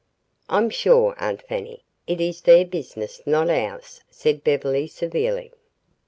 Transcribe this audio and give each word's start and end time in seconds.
"I'm 0.49 0.71
sure, 0.71 1.13
Aunt 1.19 1.43
Fanny, 1.43 1.83
it 2.07 2.19
is 2.19 2.41
their 2.41 2.65
business 2.65 3.21
not 3.27 3.51
ours," 3.51 4.01
said 4.09 4.43
Beverly 4.43 4.87
severely. 4.87 5.51